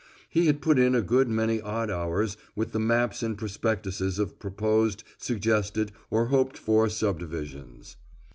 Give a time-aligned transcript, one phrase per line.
[0.31, 5.03] He put in a good many odd hours with the maps and prospectuses of proposed,
[5.19, 7.97] suggested or hoped for subdivisions.